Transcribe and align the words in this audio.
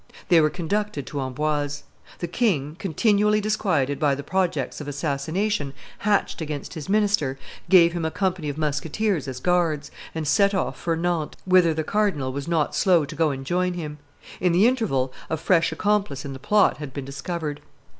They 0.29 0.41
were 0.41 0.49
conducted 0.49 1.05
to 1.05 1.21
Amboise. 1.21 1.83
The 2.17 2.27
king, 2.27 2.75
continually 2.79 3.39
disquieted 3.39 3.99
by 3.99 4.15
the 4.15 4.23
projects 4.23 4.81
of 4.81 4.87
assassination 4.87 5.73
hatched 5.99 6.41
against 6.41 6.73
his 6.73 6.89
minister, 6.89 7.37
gave 7.69 7.93
him 7.93 8.03
a 8.03 8.09
company 8.09 8.49
of 8.49 8.57
musketeers 8.57 9.27
as 9.27 9.39
guards, 9.39 9.91
and 10.15 10.27
set 10.27 10.55
off 10.55 10.79
for 10.79 10.95
Nantes, 10.97 11.37
whither 11.45 11.75
the 11.75 11.83
cardinal 11.83 12.33
was 12.33 12.47
not 12.47 12.73
slow 12.73 13.05
to 13.05 13.15
go 13.15 13.29
and 13.29 13.45
join 13.45 13.73
him. 13.75 13.99
In 14.39 14.53
the 14.53 14.65
interval, 14.65 15.13
a 15.29 15.37
fresh 15.37 15.71
accomplice 15.71 16.25
in 16.25 16.33
the 16.33 16.39
plot 16.39 16.77
had 16.77 16.93
been 16.95 17.05
discovered. 17.05 17.61